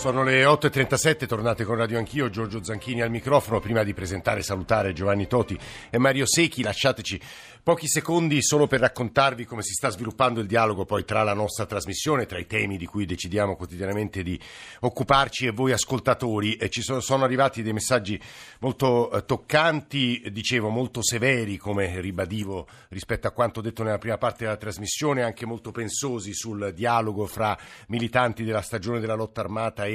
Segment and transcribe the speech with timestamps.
[0.00, 3.60] Sono le 8.37, tornate con Radio Anch'io, Giorgio Zanchini al microfono.
[3.60, 5.58] Prima di presentare e salutare Giovanni Toti
[5.90, 7.20] e Mario Secchi, lasciateci
[7.62, 11.66] pochi secondi solo per raccontarvi come si sta sviluppando il dialogo poi tra la nostra
[11.66, 14.40] trasmissione, tra i temi di cui decidiamo quotidianamente di
[14.80, 16.54] occuparci e voi ascoltatori.
[16.54, 18.18] E ci sono, sono arrivati dei messaggi
[18.60, 24.44] molto eh, toccanti, dicevo molto severi, come ribadivo rispetto a quanto detto nella prima parte
[24.44, 27.54] della trasmissione, anche molto pensosi sul dialogo fra
[27.88, 29.89] militanti della stagione della lotta armata e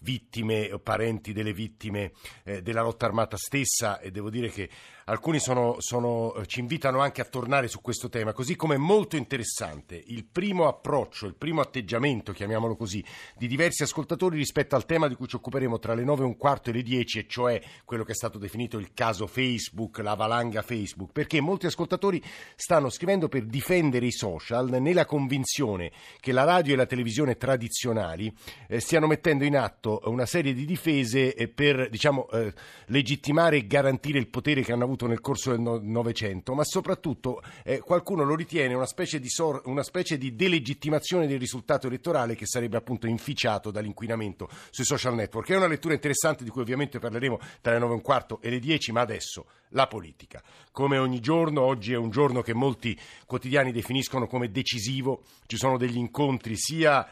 [0.00, 2.12] vittime o parenti delle vittime
[2.44, 4.00] eh, della lotta armata stessa.
[4.00, 4.68] E devo dire che
[5.10, 8.78] alcuni sono, sono, eh, ci invitano anche a tornare su questo tema, così come è
[8.78, 13.04] molto interessante il primo approccio, il primo atteggiamento, chiamiamolo così,
[13.36, 16.36] di diversi ascoltatori rispetto al tema di cui ci occuperemo tra le 9 e un
[16.36, 20.14] quarto e le 10, e cioè quello che è stato definito il caso Facebook, la
[20.14, 22.22] valanga Facebook, perché molti ascoltatori
[22.54, 25.90] stanno scrivendo per difendere i social nella convinzione
[26.20, 28.32] che la radio e la televisione tradizionali
[28.68, 32.52] eh, stiano mettendo in atto una serie di difese eh, per diciamo, eh,
[32.86, 37.80] legittimare e garantire il potere che hanno avuto nel corso del Novecento, ma soprattutto eh,
[37.80, 42.46] qualcuno lo ritiene una specie, di sor- una specie di delegittimazione del risultato elettorale che
[42.46, 45.48] sarebbe appunto inficiato dall'inquinamento sui social network.
[45.50, 48.50] È una lettura interessante di cui ovviamente parleremo tra le 9 e un quarto e
[48.50, 50.42] le 10, ma adesso la politica.
[50.72, 55.76] Come ogni giorno, oggi è un giorno che molti quotidiani definiscono come decisivo, ci sono
[55.76, 57.06] degli incontri sia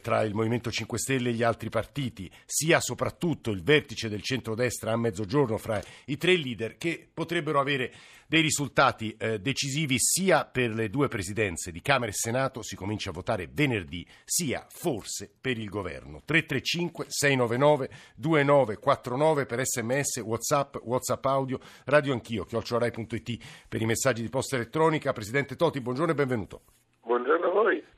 [0.00, 4.92] tra il Movimento 5 Stelle e gli altri partiti, sia soprattutto il vertice del centrodestra
[4.92, 7.92] a mezzogiorno fra i tre leader che potrebbero avere
[8.32, 13.10] dei risultati eh, decisivi sia per le due presidenze di Camera e Senato, si comincia
[13.10, 16.22] a votare venerdì, sia forse per il governo.
[16.24, 24.30] 335 699 2949 per sms, whatsapp, whatsapp audio, radio anch'io, chiocciorai.it per i messaggi di
[24.30, 25.12] posta elettronica.
[25.12, 26.62] Presidente Toti, buongiorno e benvenuto.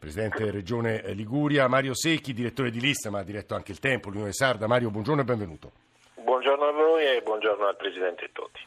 [0.04, 4.34] Presidente Regione Liguria, Mario Secchi, direttore di lista, ma ha diretto anche il Tempo, l'Unione
[4.34, 4.66] Sarda.
[4.66, 5.72] Mario, buongiorno e benvenuto.
[6.16, 8.60] Buongiorno a voi e buongiorno al Presidente Toti.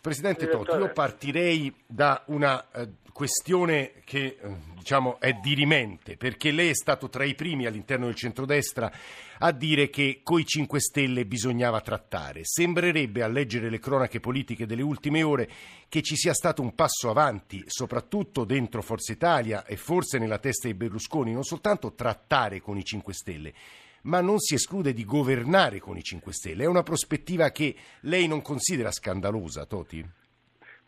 [0.00, 6.70] Presidente Totti, io partirei da una eh, questione che eh, diciamo, è dirimente, perché lei
[6.70, 8.90] è stato tra i primi all'interno del centrodestra
[9.38, 12.40] a dire che coi 5 Stelle bisognava trattare.
[12.44, 15.50] Sembrerebbe, a leggere le cronache politiche delle ultime ore,
[15.88, 20.68] che ci sia stato un passo avanti, soprattutto dentro Forza Italia e forse nella testa
[20.68, 23.54] di Berlusconi, non soltanto trattare con i 5 Stelle,
[24.02, 26.64] ma non si esclude di governare con i 5 Stelle.
[26.64, 30.26] È una prospettiva che lei non considera scandalosa, Toti?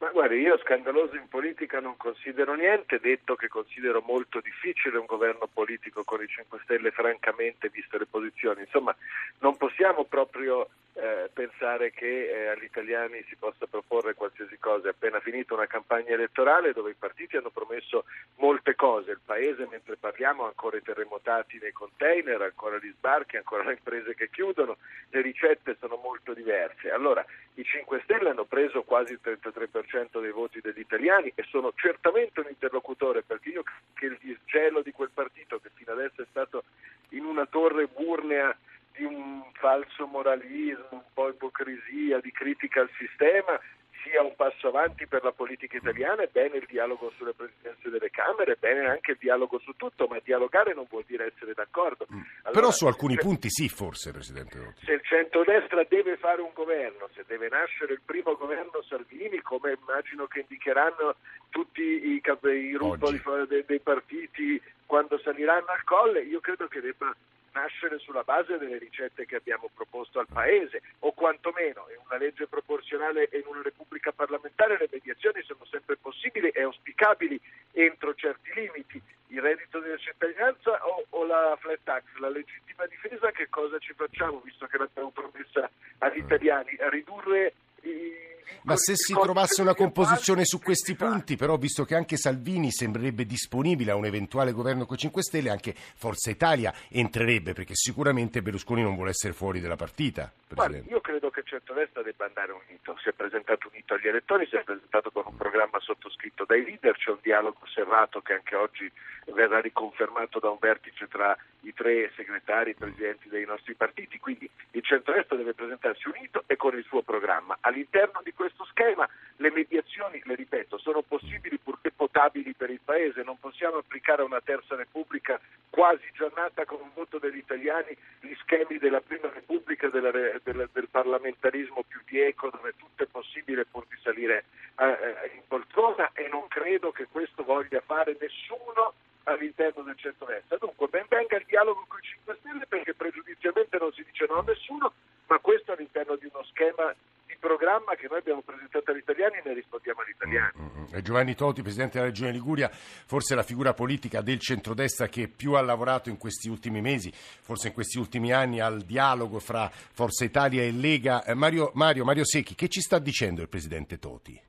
[0.00, 5.05] Ma guardi, io scandaloso in politica non considero niente, detto che considero molto difficile un
[5.05, 8.62] governo politico con i 5 Stelle, francamente, viste le posizioni.
[8.62, 8.97] Insomma,
[9.41, 14.89] non possiamo proprio eh, pensare che eh, agli italiani si possa proporre qualsiasi cosa.
[14.89, 18.05] È appena finita una campagna elettorale dove i partiti hanno promesso
[18.37, 19.12] molte cose.
[19.12, 23.73] Il Paese, mentre parliamo, ha ancora i terremotati nei container, ancora gli sbarchi, ancora le
[23.73, 24.78] imprese che chiudono.
[25.11, 26.91] Le ricette sono molto diverse.
[26.91, 27.25] Allora,
[27.55, 32.41] i 5 Stelle hanno preso quasi il 33% dei voti degli italiani e sono certamente
[32.41, 33.62] un interlocutore perché io
[33.95, 36.65] che il disgelo di quel partito che fino adesso è stato
[37.11, 38.57] in una torre burnea
[39.00, 43.59] di un falso moralismo, un po' ipocrisia, di critica al sistema,
[44.05, 48.10] sia un passo avanti per la politica italiana, è bene il dialogo sulle presidenze delle
[48.10, 52.06] Camere, è bene anche il dialogo su tutto, ma dialogare non vuol dire essere d'accordo.
[52.12, 52.21] Mm.
[52.43, 54.84] Allora, Però su alcuni se, punti sì, forse, Presidente Rotti.
[54.84, 59.78] Se il centrodestra deve fare un governo, se deve nascere il primo governo Salvini, come
[59.81, 61.16] immagino che indicheranno
[61.49, 63.21] tutti i, i gruppi
[63.66, 67.15] dei partiti quando saliranno al colle, io credo che debba
[67.53, 72.47] nascere sulla base delle ricette che abbiamo proposto al Paese o quantomeno in una legge
[72.47, 77.41] proporzionale e in una repubblica parlamentare le mediazioni sono sempre possibili e auspicabili
[77.72, 79.03] entro certi limiti.
[79.28, 83.93] Il reddito di cittadinanza o, o, la flat tax, la legittima difesa, che cosa ci
[83.93, 86.77] facciamo visto che l'abbiamo promessa agli italiani?
[86.81, 88.29] A ridurre i
[88.62, 93.25] ma se si trovasse una composizione su questi punti, però, visto che anche Salvini sembrerebbe
[93.25, 98.83] disponibile a un eventuale governo con 5 Stelle, anche Forza Italia entrerebbe, perché sicuramente Berlusconi
[98.83, 100.33] non vuole essere fuori dalla partita.
[100.48, 102.97] Guarda, io credo che il centrodestra debba andare unito.
[103.03, 106.97] Si è presentato unito agli elettori, si è presentato con un programma sottoscritto dai leader,
[106.97, 108.91] c'è un dialogo serrato che anche oggi
[109.33, 114.19] verrà riconfermato da un vertice tra i tre segretari presidenti dei nostri partiti.
[114.19, 117.59] Quindi il centrodestra deve presentarsi unito e con il suo programma.
[117.60, 123.22] All'interno di questo schema le mediazioni, le ripeto, sono possibili purché potabili per il Paese,
[123.22, 125.41] non possiamo applicare a una terza repubblica
[125.71, 130.89] quasi giornata con un voto degli italiani gli schemi della prima repubblica della, della, del
[130.91, 134.45] parlamentarismo più bieco dove tutto è possibile pur di salire
[134.78, 138.95] eh, in poltrona e non credo che questo voglia fare nessuno
[139.25, 140.57] all'interno del centro-destra.
[140.59, 144.39] Dunque ben venga il dialogo con i 5 Stelle perché pregiudizialmente non si dice no
[144.39, 144.93] a nessuno,
[145.27, 146.95] ma questo all'interno di uno schema
[147.27, 150.53] di programma che noi abbiamo presentato agli italiani e ne rispondiamo agli italiani.
[150.59, 150.84] Mm-hmm.
[151.21, 155.61] Giovanni Toti, Presidente della Regione Liguria, forse la figura politica del centrodestra che più ha
[155.61, 160.63] lavorato in questi ultimi mesi, forse in questi ultimi anni, al dialogo fra Forza Italia
[160.63, 161.22] e Lega.
[161.25, 164.41] Eh, Mario, Mario, Mario Secchi, che ci sta dicendo il Presidente Toti?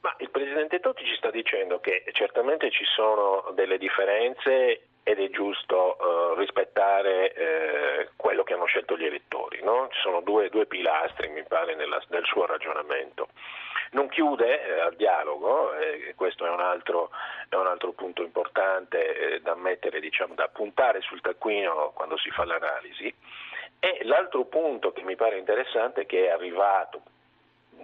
[0.00, 5.30] Ma il Presidente Totti ci sta dicendo che certamente ci sono delle differenze ed è
[5.30, 9.60] giusto uh, rispettare eh, quello che hanno scelto gli elettori.
[9.62, 9.88] No?
[9.90, 13.28] Ci sono due, due, pilastri, mi pare, nella, nel suo ragionamento.
[13.92, 17.10] Non chiude eh, al dialogo, eh, questo è un altro,
[17.48, 22.30] è un altro punto importante eh, da mettere, diciamo, da puntare sul taccuino quando si
[22.30, 23.12] fa l'analisi.
[23.80, 27.02] E l'altro punto che mi pare interessante che è arrivato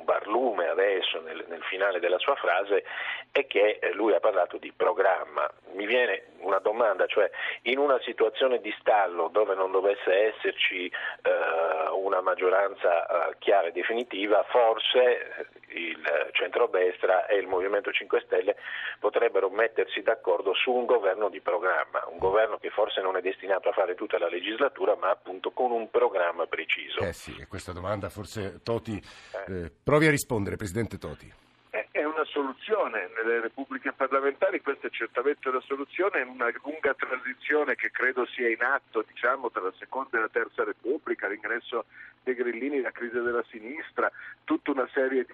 [0.05, 2.85] barlume adesso nel, nel, finale della sua frase
[3.31, 5.49] è che eh, lui ha parlato di programma.
[5.73, 7.31] Mi viene una domanda, cioè
[7.62, 13.73] in una situazione di stallo dove non dovesse esserci eh, una maggioranza eh, chiara e
[13.73, 18.56] definitiva, forse il centrodestra e il Movimento 5 Stelle
[18.99, 23.69] potrebbero mettersi d'accordo su un governo di programma, un governo che forse non è destinato
[23.69, 27.01] a fare tutta la legislatura, ma appunto con un programma preciso.
[27.01, 29.01] Eh sì, e questa domanda forse Toti
[29.49, 31.32] eh, provi a rispondere, Presidente Toti.
[31.70, 37.75] È una soluzione nelle repubbliche parlamentari, questa è certamente una soluzione in una lunga transizione
[37.75, 41.87] che credo sia in atto diciamo, tra la seconda e la terza repubblica, l'ingresso
[42.23, 44.12] dei grillini, la crisi della sinistra,
[44.44, 45.32] tutta una serie di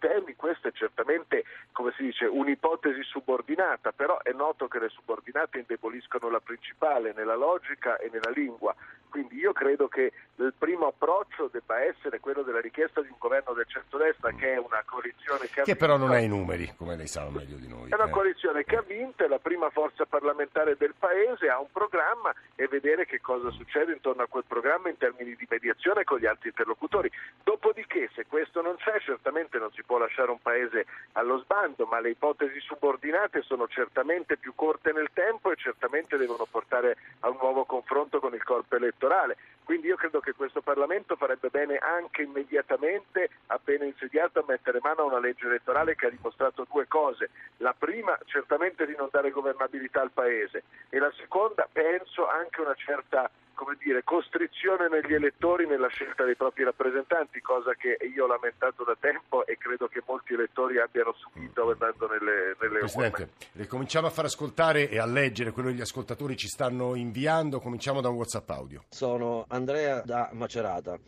[0.00, 5.58] temi, questa è certamente, come si dice, un'ipotesi subordinata, però è noto che le subordinate
[5.58, 8.74] indeboliscono la principale nella logica e nella lingua.
[9.10, 13.52] Quindi io credo che il primo approccio debba essere quello della richiesta di un governo
[13.52, 16.96] del centrodestra che è una coalizione che ha Che però non ha i numeri, come
[16.96, 17.90] lei sa meglio di noi.
[17.90, 18.10] È una eh.
[18.10, 22.68] coalizione che ha vinto, è la prima forza parlamentare del Paese, ha un programma e
[22.68, 26.48] vedere che cosa succede intorno a quel programma in termini di mediazione con gli altri
[26.48, 27.10] interlocutori.
[27.60, 32.00] Dopodiché, se questo non c'è, certamente non si può lasciare un Paese allo sbando, ma
[32.00, 37.36] le ipotesi subordinate sono certamente più corte nel tempo e certamente devono portare a un
[37.40, 39.36] nuovo confronto con il corpo elettorale.
[39.64, 45.02] Quindi io credo che questo Parlamento farebbe bene anche immediatamente, appena insediato, a mettere mano
[45.02, 47.30] a una legge elettorale che ha dimostrato due cose.
[47.58, 52.74] La prima certamente di non dare governabilità al Paese e la seconda penso anche una
[52.74, 53.30] certa
[53.60, 58.84] come dire, costrizione negli elettori nella scelta dei propri rappresentanti, cosa che io ho lamentato
[58.84, 63.66] da tempo e credo che molti elettori abbiano subito andando nelle, nelle Presidente, urne.
[63.66, 68.00] cominciamo a far ascoltare e a leggere quello che gli ascoltatori ci stanno inviando, cominciamo
[68.00, 68.84] da un WhatsApp audio.
[68.90, 70.98] Sono Andrea da Macerata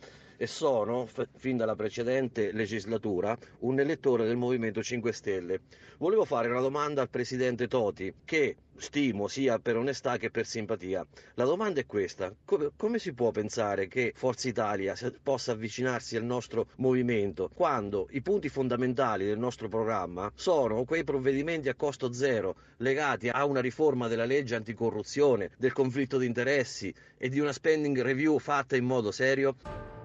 [0.43, 5.61] e sono, f- fin dalla precedente legislatura, un elettore del Movimento 5 Stelle.
[5.99, 11.07] Volevo fare una domanda al Presidente Toti, che stimo sia per onestà che per simpatia.
[11.35, 16.25] La domanda è questa: come, come, si può pensare che Forza Italia possa avvicinarsi al
[16.25, 22.55] nostro movimento quando i punti fondamentali del nostro programma sono quei provvedimenti a costo zero
[22.77, 28.01] legati a una riforma della legge anticorruzione, del conflitto di interessi e di una spending
[28.01, 30.02] review fatta in modo serio?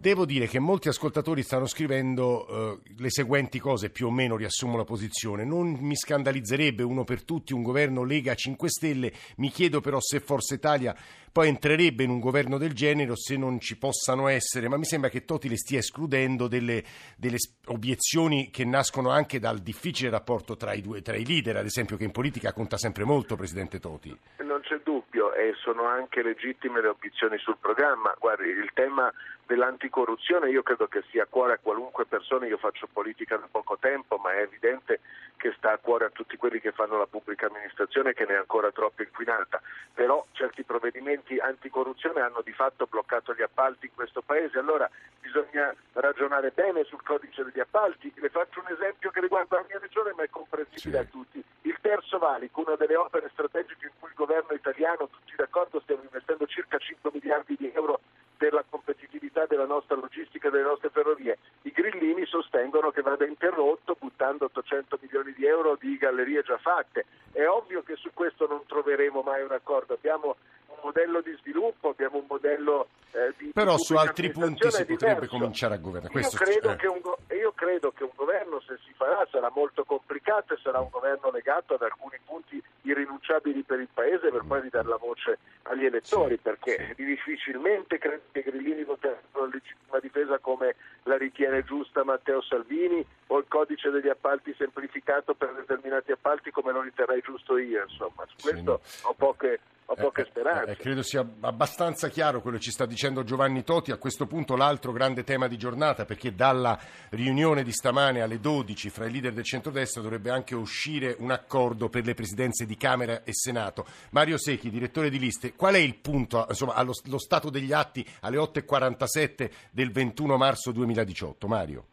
[0.00, 4.78] Devo dire che molti ascoltatori stanno scrivendo eh, le seguenti cose, più o meno riassumo
[4.78, 5.44] la posizione.
[5.44, 10.20] Non mi scandalizzerebbe uno per tutti un governo Lega 5 Stelle, mi chiedo però se
[10.20, 10.96] Forza Italia
[11.30, 14.84] poi entrerebbe in un governo del genere o se non ci possano essere, ma mi
[14.84, 16.82] sembra che Toti le stia escludendo delle,
[17.16, 17.36] delle
[17.66, 21.96] obiezioni che nascono anche dal difficile rapporto tra i, due, tra i leader, ad esempio
[21.96, 24.18] che in politica conta sempre molto, Presidente Toti.
[24.38, 28.14] Non c'è dubbio e sono anche legittime le obiezioni sul programma.
[28.18, 29.12] Guardi, il tema
[29.50, 33.76] dell'anticorruzione io credo che sia a cuore a qualunque persona, io faccio politica da poco
[33.78, 35.00] tempo, ma è evidente
[35.36, 38.36] che sta a cuore a tutti quelli che fanno la pubblica amministrazione che ne è
[38.36, 39.60] ancora troppo inquinata,
[39.92, 44.88] però certi provvedimenti anticorruzione hanno di fatto bloccato gli appalti in questo Paese, allora
[45.18, 49.80] bisogna ragionare bene sul codice degli appalti, le faccio un esempio che riguarda la mia
[49.80, 51.02] regione ma è comprensibile sì.
[51.02, 55.34] a tutti, il terzo valico, una delle opere strategiche in cui il governo italiano, tutti
[55.34, 58.00] d'accordo, stiamo investendo circa 5 miliardi di euro
[58.40, 61.36] per la competitività della nostra logistica e delle nostre ferrovie.
[61.60, 67.04] I grillini sostengono che vada interrotto buttando 800 milioni di euro di gallerie già fatte.
[67.32, 69.92] È ovvio che su questo non troveremo mai un accordo.
[69.92, 70.36] Abbiamo
[70.82, 75.74] modello di sviluppo, abbiamo un modello eh, di Però su altri punti si potrebbe cominciare
[75.74, 76.18] a governare.
[76.18, 79.84] Io credo, che un, go- io credo che un governo, se si farà, sarà molto
[79.84, 84.62] complicato e sarà un governo legato ad alcuni punti irrinunciabili per il Paese per poi
[84.62, 87.04] ridare la voce agli elettori, Sì, perché sì.
[87.04, 93.38] difficilmente credo che grillini voteranno la legittima difesa come la ritiene giusta Matteo Salvini o
[93.38, 98.36] il codice degli appalti semplificato per determinati appalti come lo riterrei giusto io, insomma, su
[98.38, 99.08] Sì, questo no.
[99.10, 99.60] ho poche,
[99.90, 100.70] ho Eh, poche eh, speranze.
[100.70, 103.90] eh, credo sia abbastanza chiaro quello che ci sta dicendo Giovanni Toti.
[103.90, 106.78] A questo punto l'altro grande tema di giornata, perché dalla
[107.10, 111.88] riunione di stamane alle 12 fra i leader del centrodestra dovrebbe anche uscire un accordo
[111.88, 113.84] per le presidenze di Camera e Senato.
[114.10, 118.06] Mario Secchi, direttore di liste, qual è il punto, insomma, allo lo stato degli atti
[118.20, 121.48] alle 8.47 del 21 marzo 2018?
[121.48, 121.86] Mario.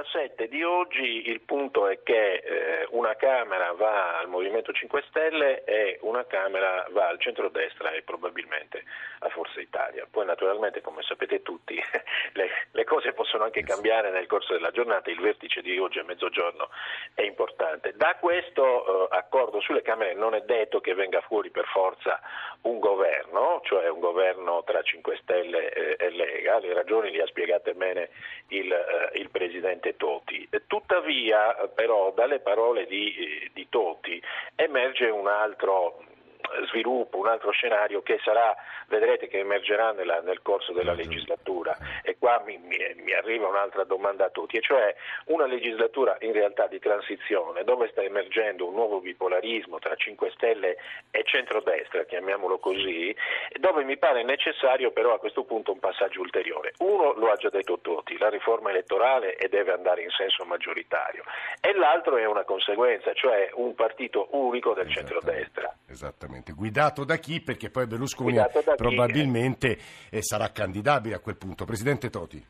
[0.00, 4.72] Ma alle 8.47 di oggi il punto è che eh, una Camera va al Movimento
[4.72, 8.82] 5 Stelle e una Camera va al centrodestra e probabilmente
[9.20, 10.06] a Forza Italia.
[10.10, 11.78] Poi naturalmente, come sapete tutti,
[13.40, 16.68] possono anche cambiare nel corso della giornata, il vertice di oggi a mezzogiorno
[17.14, 17.94] è importante.
[17.96, 22.20] Da questo eh, accordo sulle Camere non è detto che venga fuori per forza
[22.62, 27.26] un governo, cioè un governo tra 5 Stelle e, e Lega, le ragioni le ha
[27.26, 28.10] spiegate bene
[28.48, 30.46] il, eh, il Presidente Toti.
[30.50, 34.22] Eh, Tuttavia, eh, però, dalle parole di, eh, di Toti
[34.56, 36.02] emerge un altro
[36.68, 38.54] sviluppo, un altro scenario che sarà,
[38.88, 43.84] vedrete che emergerà nella- nel corso della legislatura e qua mi, mi- mi arriva un'altra
[43.84, 44.94] domanda a tutti, e cioè
[45.26, 50.76] una legislatura in realtà di transizione dove sta emergendo un nuovo bipolarismo tra 5 Stelle
[51.10, 53.14] e centrodestra, chiamiamolo così,
[53.58, 56.72] dove mi pare necessario però a questo punto un passaggio ulteriore.
[56.78, 61.24] Uno lo ha già detto Totti, la riforma elettorale e deve andare in senso maggioritario
[61.60, 65.74] e l'altro è una conseguenza, cioè un partito unico del centrodestra.
[65.88, 67.40] Esattamente, guidato da chi?
[67.40, 68.60] Perché poi Berlusconi da chi?
[68.76, 69.78] probabilmente
[70.10, 71.64] eh, sarà candidabile a quel punto.
[71.64, 72.44] Presidente Toti.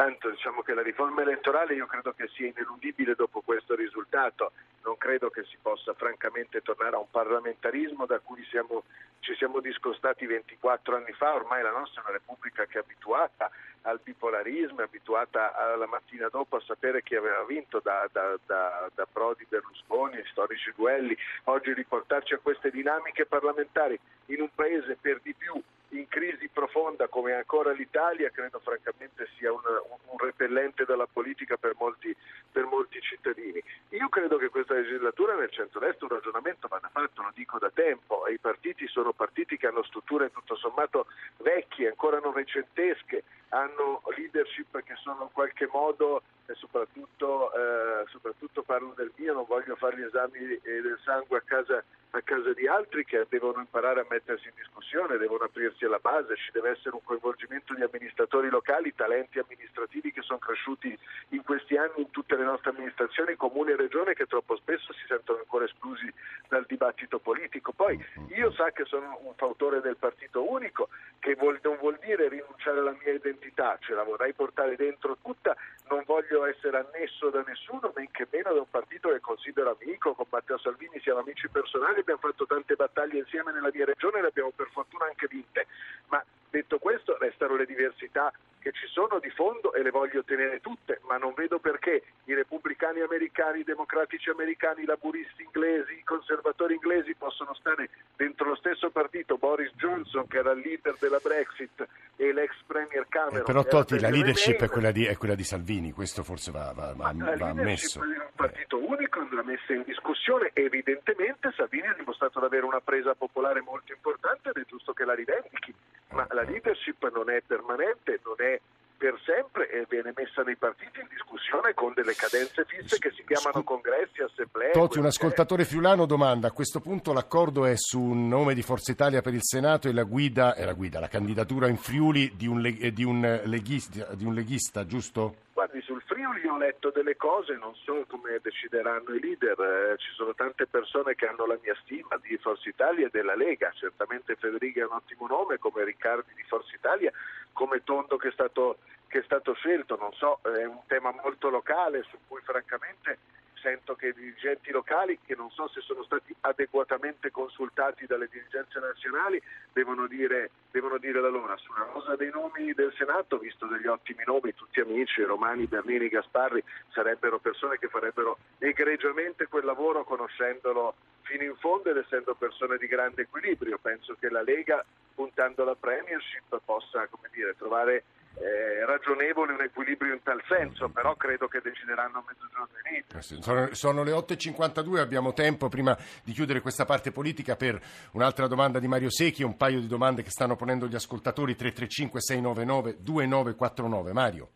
[0.00, 4.52] Beh, tanto diciamo che la riforma elettorale io credo che sia ineludibile dopo questo risultato,
[4.82, 8.84] non credo che si possa francamente tornare a un parlamentarismo da cui siamo-
[9.18, 13.50] ci siamo discostati 24 anni fa, ormai la nostra è una repubblica che è abituata
[13.82, 18.88] al bipolarismo, è abituata alla mattina dopo a sapere chi aveva vinto da, da- da-
[18.94, 21.14] da Prodi, Berlusconi, storici duelli,
[21.44, 27.08] oggi riportarci a queste dinamiche parlamentari in un paese per di più in crisi profonda
[27.08, 29.60] come ancora l'Italia, credo francamente sia un,
[30.06, 32.14] un repellente della politica per molti,
[32.50, 33.62] per molti cittadini.
[33.90, 38.26] Io credo che questa legislatura nel centro-destra un ragionamento vada fatto, lo dico da tempo,
[38.26, 41.06] e i partiti sono partiti che hanno strutture tutto sommato
[41.38, 48.92] vecchie, ancora novecentesche, hanno leadership che sono in qualche modo, e soprattutto, eh, soprattutto parlo
[48.96, 52.66] del mio, non voglio fare gli esami eh, del sangue a casa, a casa di
[52.66, 56.96] altri che devono imparare a mettersi in discussione, devono aprirsi alla base, ci deve essere
[56.96, 62.36] un coinvolgimento di amministratori locali, talenti amministrativi che sono cresciuti in questi anni in tutte
[62.36, 66.12] le nostre amministrazioni, comuni e regione, che troppo spesso si sentono ancora esclusi
[66.48, 67.72] dal dibattito politico.
[67.72, 68.04] Poi
[68.34, 70.88] io sa che sono un fautore del partito unico,
[71.20, 73.38] che vuol- non vuol dire rinunciare alla mia identità,
[73.80, 75.56] ce la vorrei portare dentro tutta,
[75.88, 80.14] non voglio essere annesso da nessuno, men che meno da un partito che considero amico,
[80.14, 84.22] con Matteo Salvini siamo amici personali, abbiamo fatto tante battaglie insieme nella mia regione e
[84.22, 85.66] le abbiamo per fortuna anche vinte,
[86.08, 90.60] ma detto questo restano le diversità che ci sono di fondo e le voglio tenere
[90.60, 96.04] tutte, ma non vedo perché i repubblicani americani, i democratici americani, i laburisti inglesi, i
[96.04, 101.18] conservatori inglesi possono stare dentro lo stesso partito, Boris Johnson che era il leader della
[101.22, 103.40] Brexit e l'ex premier Cameron.
[103.40, 106.72] Eh, però Toti, la leadership è quella, di, è quella di Salvini, questo forse va,
[106.74, 108.00] va- va- va ammesso.
[108.00, 112.80] di un partito unico andrà messa in discussione evidentemente Salvini ha dimostrato di avere una
[112.80, 115.74] presa popolare molto importante ed è giusto che la rivendichi
[116.12, 118.60] ma la leadership non è permanente non è
[119.00, 123.24] per sempre e viene messa nei partiti in discussione con delle cadenze fisse che si
[123.24, 127.98] chiamano congressi, assemblee Toti, quello un ascoltatore friulano domanda, a questo punto l'accordo è su
[127.98, 131.08] un nome di Forza Italia per il Senato e la guida, è la, guida, la
[131.08, 135.36] candidatura in Friuli di un, eh, di un leghista, di un leghista, giusto?
[135.54, 140.12] Guardi, sul Friuli ho letto delle cose, non so come decideranno i leader, eh, ci
[140.12, 144.36] sono tante persone che hanno la mia stima di Forza Italia e della Lega, certamente
[144.36, 147.10] Federica è un ottimo nome, come Riccardi di Forza Italia,
[147.52, 151.48] come Tondo che è stato, che è stato scelto, non so, è un tema molto
[151.48, 153.18] locale su cui francamente
[153.60, 158.78] sento che i dirigenti locali, che non so se sono stati adeguatamente consultati dalle dirigenze
[158.78, 159.40] nazionali,
[159.72, 161.56] devono dire, devono dire la loro.
[161.56, 166.62] Sulla rosa dei nomi del Senato, visto degli ottimi nomi, tutti amici, Romani, Bernini, Gasparri,
[166.90, 172.86] sarebbero persone che farebbero egregiamente quel lavoro conoscendolo fino in fondo ed essendo persone di
[172.86, 173.78] grande equilibrio.
[173.78, 178.04] Penso che la Lega, puntando alla Premiership, possa dire, trovare
[178.38, 183.18] eh, ragionevole un equilibrio in tal senso, però credo che decideranno a mezzogiorno inizio.
[183.18, 187.80] Eh sono, sono, le 8.52, abbiamo tempo prima di chiudere questa parte politica per
[188.12, 192.20] un'altra domanda di Mario Secchi, un paio di domande che stanno ponendo gli ascoltatori 335
[192.20, 194.12] 699 2949.
[194.12, 194.48] Mario.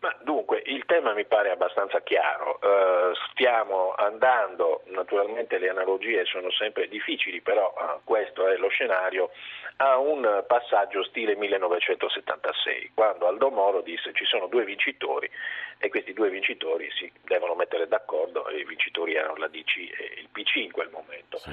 [0.00, 2.58] Ma dunque, il tema mi pare abbastanza chiaro.
[2.62, 9.30] Uh, stiamo andando, naturalmente le analogie sono sempre difficili, però uh, questo è lo scenario,
[9.76, 15.30] a un passaggio stile 1976, quando Aldo Moro disse ci sono due vincitori
[15.76, 20.14] e questi due vincitori si devono mettere d'accordo, e i vincitori erano la DC e
[20.16, 21.50] il PC in quel momento, sì.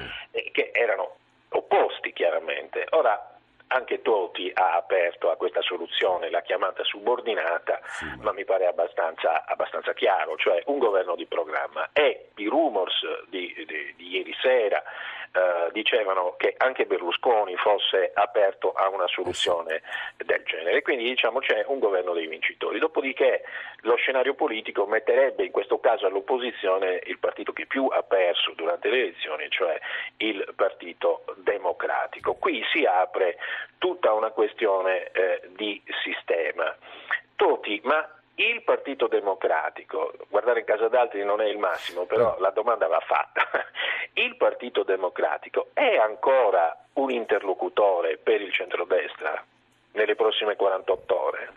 [0.52, 1.16] che erano
[1.50, 2.86] opposti chiaramente.
[2.90, 3.37] Ora,
[3.68, 8.06] anche Toti ha aperto a questa soluzione, l'ha chiamata subordinata, sì.
[8.20, 11.90] ma mi pare abbastanza, abbastanza, chiaro, cioè un governo di programma.
[11.92, 14.82] E i rumors di, di, di ieri sera
[15.32, 19.82] eh, dicevano che anche Berlusconi fosse aperto a una soluzione
[20.16, 20.82] del genere.
[20.82, 22.78] Quindi diciamo c'è un governo dei vincitori.
[22.78, 23.44] Dopodiché
[23.82, 28.88] lo scenario politico metterebbe in questo caso all'opposizione il partito che più ha perso durante
[28.88, 29.78] le elezioni, cioè
[30.18, 32.34] il Partito Democratico.
[32.34, 33.36] Qui si apre
[33.78, 36.74] tutta una questione eh, di sistema.
[37.36, 38.06] Toti, ma
[38.36, 43.00] il Partito Democratico, guardare in casa d'altri non è il massimo, però la domanda va
[43.00, 43.42] fatta.
[44.14, 49.44] Il Partito Democratico è ancora un interlocutore per il centrodestra
[49.92, 51.52] nelle prossime 48 ore?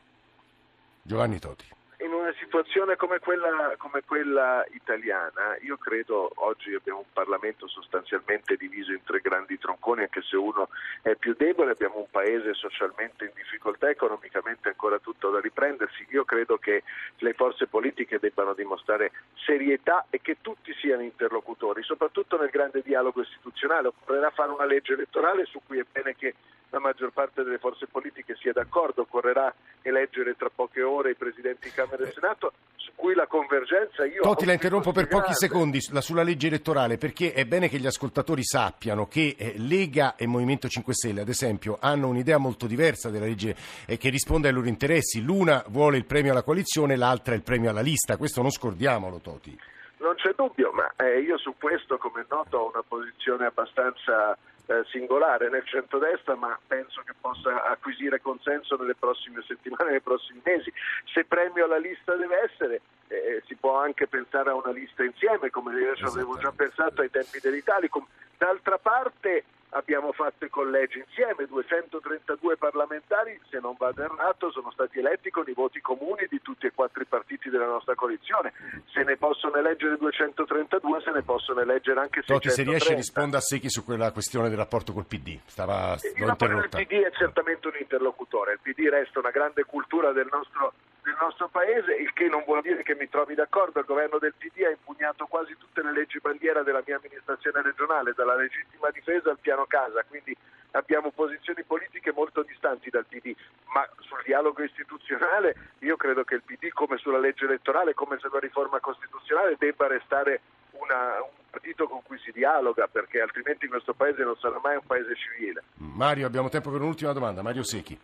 [1.01, 1.65] Giovanni Toti
[2.03, 8.55] in una situazione come quella, come quella, italiana, io credo oggi abbiamo un Parlamento sostanzialmente
[8.55, 10.69] diviso in tre grandi tronconi, anche se uno
[11.01, 16.05] è più debole, abbiamo un paese socialmente in difficoltà, economicamente ancora tutto da riprendersi.
[16.09, 16.83] Io credo che
[17.17, 23.21] le forze politiche debbano dimostrare serietà e che tutti siano interlocutori, soprattutto nel grande dialogo
[23.21, 23.89] istituzionale.
[23.89, 26.33] Occorrerà fare una legge elettorale su cui è bene che
[26.71, 31.67] la maggior parte delle forze politiche sia d'accordo, occorrerà eleggere tra poche ore i presidenti
[31.67, 34.21] di Camera e Senato, su cui la convergenza io...
[34.21, 38.43] Toti, la interrompo per pochi secondi sulla legge elettorale, perché è bene che gli ascoltatori
[38.43, 43.25] sappiano che eh, Lega e Movimento 5 Stelle, ad esempio, hanno un'idea molto diversa della
[43.25, 43.55] legge
[43.85, 45.21] e che risponde ai loro interessi.
[45.21, 48.17] L'una vuole il premio alla coalizione, l'altra il premio alla lista.
[48.17, 49.59] Questo non scordiamolo, Toti.
[49.97, 54.35] Non c'è dubbio, ma eh, io su questo, come noto, ho una posizione abbastanza
[54.71, 60.39] eh, singolare nel centrodestra, ma penso che possa acquisire consenso nelle prossime settimane, nei prossimi
[60.43, 60.71] mesi.
[61.13, 65.49] Se premio alla lista deve essere, eh, si può anche pensare a una lista insieme,
[65.49, 68.05] come avevo già pensato ai tempi dell'Italicum.
[68.37, 74.99] D'altra parte abbiamo fatto i collegi insieme, 232 parlamentari, se non vado errato, sono stati
[74.99, 78.53] eletti con i voti comuni di tutti e quattro i partiti della nostra coalizione.
[78.91, 82.33] Se ne possono eleggere 232, se ne possono eleggere anche 630.
[82.33, 85.39] Toti, se riesce risponda a Secchi su quella questione del rapporto col PD.
[85.45, 90.11] Stava, il rapporto del PD è certamente un interlocutore, il PD resta una grande cultura
[90.11, 90.73] del nostro
[91.03, 94.33] del nostro paese, il che non vuol dire che mi trovi d'accordo, il governo del
[94.37, 99.31] PD ha impugnato quasi tutte le leggi bandiera della mia amministrazione regionale, dalla legittima difesa
[99.31, 100.35] al piano casa, quindi
[100.71, 103.35] abbiamo posizioni politiche molto distanti dal PD,
[103.73, 108.39] ma sul dialogo istituzionale io credo che il PD come sulla legge elettorale, come sulla
[108.39, 114.23] riforma costituzionale debba restare una, un partito con cui si dialoga perché altrimenti questo paese
[114.23, 115.63] non sarà mai un paese civile.
[115.77, 117.41] Mario, abbiamo tempo per un'ultima domanda.
[117.41, 117.99] Mario Secchi.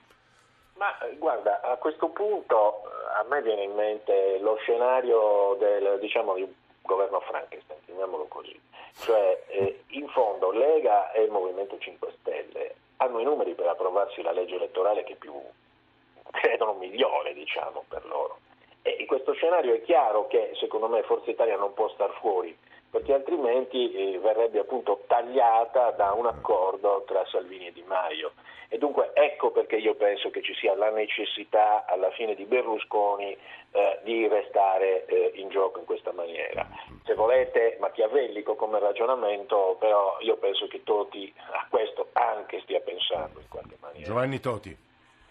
[0.78, 6.36] Ma guarda, a questo punto eh, a me viene in mente lo scenario del diciamo,
[6.36, 6.48] di
[6.82, 8.60] governo Frankenstein, chiamiamolo così.
[9.00, 14.22] Cioè, eh, in fondo Lega e il Movimento 5 Stelle hanno i numeri per approvarsi
[14.22, 15.34] la legge elettorale che più
[16.32, 18.40] credono migliore, diciamo, per loro.
[18.84, 22.56] E in questo scenario è chiaro che secondo me Forza Italia non può star fuori,
[22.90, 28.32] perché altrimenti eh, verrebbe appunto tagliata da un accordo tra Salvini e Di Maio.
[28.70, 33.38] E dunque ecco perché io penso che ci sia la necessità alla fine di Berlusconi
[33.72, 36.68] eh, di restare eh, in gioco in questa maniera.
[37.06, 43.40] Se volete machiavellico come ragionamento, però io penso che Toti a questo anche stia pensando
[43.40, 44.06] in qualche maniera.
[44.06, 44.87] Giovanni Toti.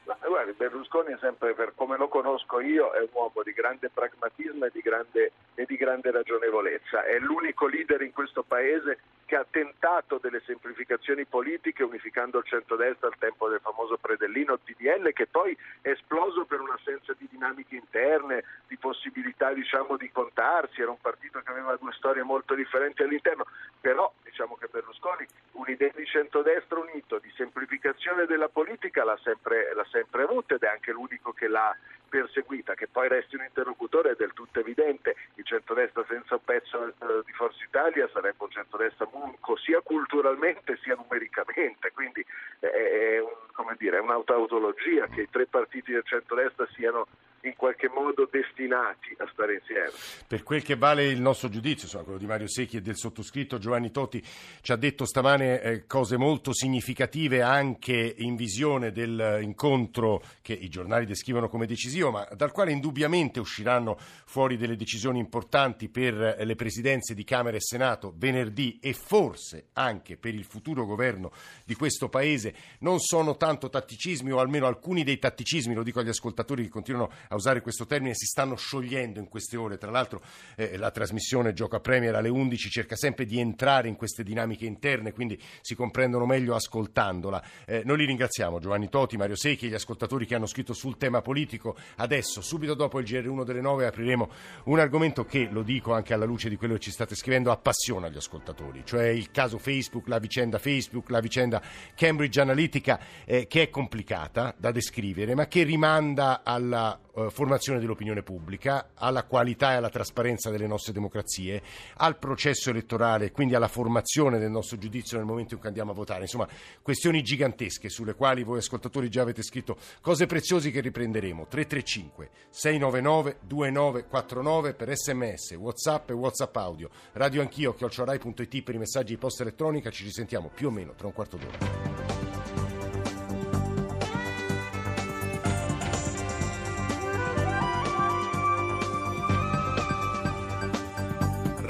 [0.06, 4.66] Guardi, Berlusconi è sempre, per come lo conosco io, è un uomo di grande pragmatismo
[4.66, 7.02] e di grande, e di grande ragionevolezza.
[7.02, 13.08] È l'unico leader in questo paese che ha tentato delle semplificazioni politiche unificando il centrodestra
[13.08, 18.44] al tempo del famoso predellino TDL che poi è esploso per un'assenza di dinamiche interne,
[18.68, 23.46] di possibilità diciamo, di contarsi, era un partito che aveva due storie molto differenti all'interno,
[23.80, 29.86] però diciamo che Berlusconi un'idea di centrodestra unito, di semplificazione della politica l'ha sempre, l'ha
[29.90, 31.76] sempre avuta ed è anche l'unico che l'ha
[32.08, 36.86] perseguita, che poi resti un interlocutore è del tutto evidente, il centrodestra senza un pezzo
[36.86, 36.92] eh,
[37.24, 42.24] di Forza Italia sarebbe un centrodestra munco sia culturalmente sia numericamente, quindi
[42.58, 47.06] è, è, un, dire, è un'autoautologia che i tre partiti del centrodestra siano
[47.46, 49.90] in qualche modo destinati a stare insieme.
[50.26, 53.58] Per quel che vale il nostro giudizio, insomma, quello di Mario Secchi e del sottoscritto,
[53.58, 54.22] Giovanni Totti
[54.60, 61.06] ci ha detto stamane eh, cose molto significative anche in visione dell'incontro che i giornali
[61.06, 67.14] descrivono come decisivo, ma dal quale indubbiamente usciranno fuori delle decisioni importanti per le presidenze
[67.14, 71.30] di Camera e Senato venerdì e forse anche per il futuro governo
[71.64, 72.54] di questo Paese.
[72.80, 77.10] Non sono tanto tatticismi o almeno alcuni dei tatticismi, lo dico agli ascoltatori che continuano
[77.28, 79.78] a usare questo termine, si stanno sciogliendo in queste ore.
[79.78, 80.22] Tra l'altro
[80.56, 85.12] eh, la trasmissione Gioca Premier alle 11 cerca sempre di entrare in queste dinamiche interne,
[85.12, 87.42] quindi si comprendono meglio ascoltandola.
[87.64, 90.96] Eh, noi li ringraziamo, Giovanni Toti, Mario Secchi e gli ascoltatori che hanno scritto sul
[90.96, 91.76] tema politico.
[91.96, 94.30] Adesso, subito dopo il GR1 delle 9, apriremo
[94.64, 98.08] un argomento che, lo dico anche alla luce di quello che ci state scrivendo, appassiona
[98.08, 101.62] gli ascoltatori, cioè il caso Facebook, la vicenda Facebook, la vicenda
[101.94, 108.22] Cambridge Analytica, eh, che è complicata da descrivere, ma che rimanda alla eh, formazione dell'opinione
[108.22, 111.62] pubblica, alla qualità e alla trasparenza delle nostre democrazie,
[111.96, 115.94] al processo elettorale, quindi alla formazione del nostro giudizio nel momento in cui andiamo a
[115.94, 116.22] votare.
[116.22, 116.46] Insomma,
[116.82, 121.46] questioni gigantesche sulle quali voi ascoltatori già avete scritto cose preziose che riprenderemo.
[121.48, 126.90] 335 699 2949 per sms, whatsapp e whatsapp audio.
[127.12, 129.90] Radio anch'io, chiocciorai.it per i messaggi di posta elettronica.
[129.90, 132.45] Ci risentiamo più o meno tra un quarto d'ora.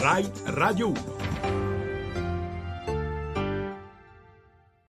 [0.06, 1.15] Rai Radio 1.